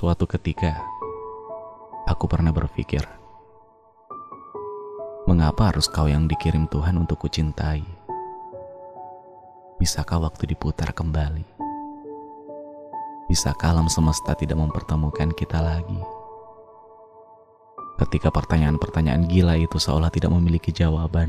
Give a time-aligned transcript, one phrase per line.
[0.00, 0.80] Suatu ketika,
[2.08, 3.04] aku pernah berpikir,
[5.28, 7.84] mengapa harus kau yang dikirim Tuhan untuk kucintai?
[9.76, 11.44] Bisakah waktu diputar kembali?
[13.28, 16.00] Bisakah alam semesta tidak mempertemukan kita lagi?
[18.00, 21.28] Ketika pertanyaan-pertanyaan gila itu seolah tidak memiliki jawaban,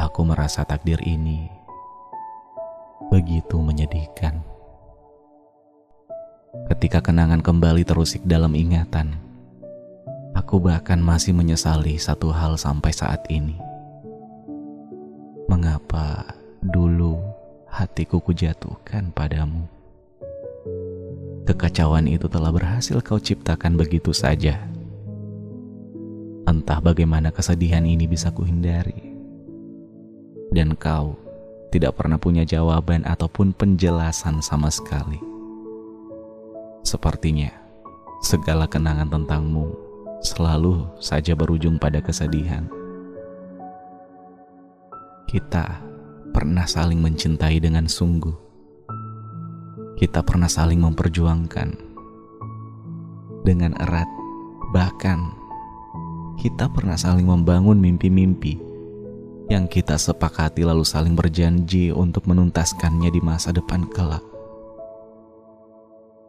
[0.00, 1.52] aku merasa takdir ini
[3.12, 4.47] begitu menyedihkan.
[6.48, 9.20] Ketika kenangan kembali terusik dalam ingatan,
[10.32, 13.52] aku bahkan masih menyesali satu hal sampai saat ini.
[15.44, 16.24] Mengapa
[16.64, 17.20] dulu
[17.68, 19.68] hatiku kujatuhkan padamu?
[21.44, 24.56] Kekacauan itu telah berhasil kau ciptakan begitu saja.
[26.48, 28.96] Entah bagaimana kesedihan ini bisa kuhindari.
[30.48, 31.12] Dan kau
[31.68, 35.37] tidak pernah punya jawaban ataupun penjelasan sama sekali.
[36.88, 37.52] Sepertinya
[38.24, 39.76] segala kenangan tentangmu
[40.24, 42.64] selalu saja berujung pada kesedihan.
[45.28, 45.84] Kita
[46.32, 48.32] pernah saling mencintai dengan sungguh.
[50.00, 51.76] Kita pernah saling memperjuangkan
[53.44, 54.08] dengan erat,
[54.72, 55.28] bahkan
[56.40, 58.56] kita pernah saling membangun mimpi-mimpi
[59.52, 64.37] yang kita sepakati lalu saling berjanji untuk menuntaskannya di masa depan kelak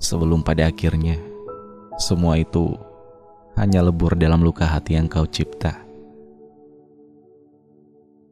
[0.00, 1.20] sebelum pada akhirnya
[2.00, 2.72] semua itu
[3.60, 5.84] hanya lebur dalam luka hati yang kau cipta.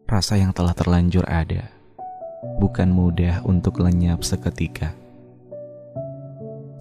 [0.09, 1.69] Rasa yang telah terlanjur ada
[2.57, 4.97] bukan mudah untuk lenyap seketika.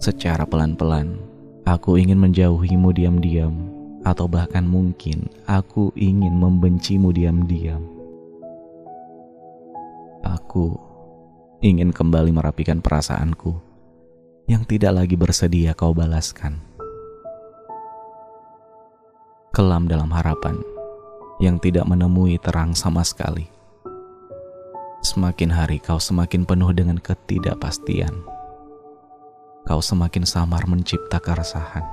[0.00, 1.20] Secara pelan-pelan,
[1.68, 3.52] aku ingin menjauhimu diam-diam,
[4.08, 7.84] atau bahkan mungkin aku ingin membencimu diam-diam.
[10.24, 10.80] Aku
[11.60, 13.67] ingin kembali merapikan perasaanku
[14.48, 16.56] yang tidak lagi bersedia kau balaskan.
[19.52, 20.56] Kelam dalam harapan
[21.36, 23.44] yang tidak menemui terang sama sekali.
[25.04, 28.24] Semakin hari kau semakin penuh dengan ketidakpastian.
[29.68, 31.84] Kau semakin samar mencipta keresahan.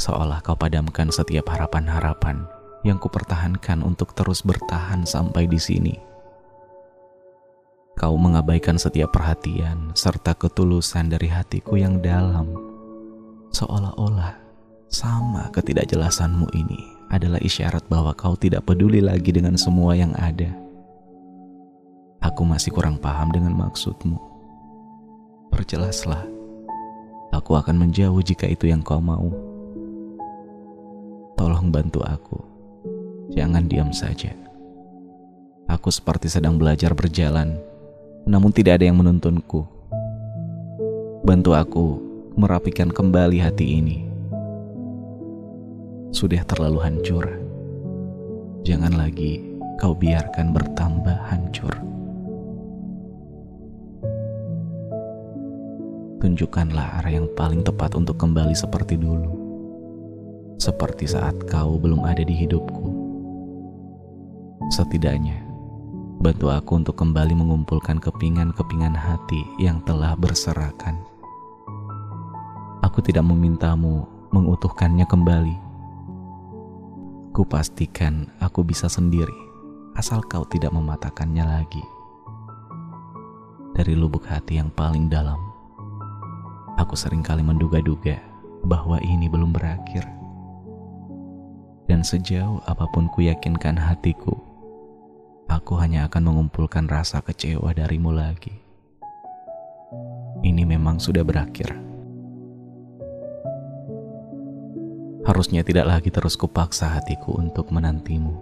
[0.00, 2.48] Seolah kau padamkan setiap harapan-harapan
[2.88, 6.11] yang kupertahankan untuk terus bertahan sampai di sini
[8.02, 12.50] Kau mengabaikan setiap perhatian serta ketulusan dari hatiku yang dalam.
[13.54, 14.42] Seolah-olah
[14.90, 16.82] sama ketidakjelasanmu ini
[17.14, 20.50] adalah isyarat bahwa kau tidak peduli lagi dengan semua yang ada.
[22.26, 24.18] Aku masih kurang paham dengan maksudmu.
[25.54, 26.26] Perjelaslah.
[27.30, 29.30] Aku akan menjauh jika itu yang kau mau.
[31.38, 32.42] Tolong bantu aku.
[33.30, 34.34] Jangan diam saja.
[35.70, 37.70] Aku seperti sedang belajar berjalan
[38.26, 39.66] namun tidak ada yang menuntunku.
[41.22, 41.86] Bantu aku
[42.38, 43.98] merapikan kembali hati ini.
[46.12, 47.24] Sudah terlalu hancur.
[48.62, 49.42] Jangan lagi
[49.80, 51.74] kau biarkan bertambah hancur.
[56.22, 59.34] Tunjukkanlah arah yang paling tepat untuk kembali seperti dulu.
[60.62, 62.94] Seperti saat kau belum ada di hidupku.
[64.70, 65.51] Setidaknya,
[66.22, 71.02] Bantu aku untuk kembali mengumpulkan kepingan-kepingan hati yang telah berserakan.
[72.78, 75.56] Aku tidak memintamu mengutuhkannya kembali.
[77.34, 79.34] Kupastikan aku bisa sendiri,
[79.98, 81.82] asal kau tidak mematahkannya lagi.
[83.74, 85.42] Dari lubuk hati yang paling dalam,
[86.78, 88.22] aku sering kali menduga-duga
[88.62, 90.06] bahwa ini belum berakhir.
[91.90, 94.38] Dan sejauh apa pun kuyakinkan hatiku,
[95.58, 98.56] aku hanya akan mengumpulkan rasa kecewa darimu lagi.
[100.42, 101.76] Ini memang sudah berakhir.
[105.22, 108.34] Harusnya tidak lagi terus kupaksa hatiku untuk menantimu.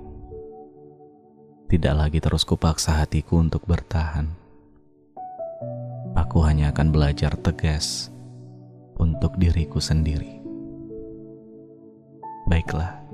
[1.69, 4.32] Tidak lagi terus kupaksa hatiku untuk bertahan.
[6.16, 8.09] Aku hanya akan belajar tegas
[8.97, 10.41] untuk diriku sendiri.
[12.48, 13.04] Baiklah,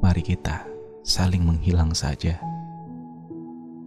[0.00, 0.64] mari kita
[1.02, 2.51] saling menghilang saja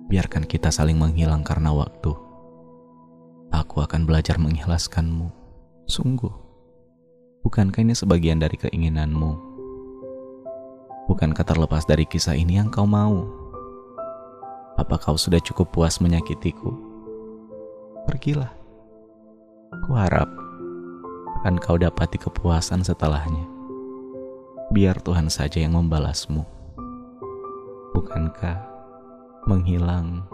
[0.05, 2.13] biarkan kita saling menghilang karena waktu.
[3.49, 5.31] Aku akan belajar mengikhlaskanmu.
[5.85, 6.33] Sungguh,
[7.45, 9.37] bukankah ini sebagian dari keinginanmu?
[11.05, 13.29] Bukankah terlepas dari kisah ini yang kau mau?
[14.75, 16.73] Apa kau sudah cukup puas menyakitiku?
[18.09, 18.49] Pergilah.
[19.85, 20.29] Ku harap
[21.41, 23.45] akan kau dapati kepuasan setelahnya.
[24.73, 26.41] Biar Tuhan saja yang membalasmu.
[27.93, 28.74] Bukankah
[29.45, 30.25] menghilang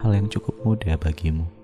[0.00, 1.59] hal yang cukup mudah bagimu.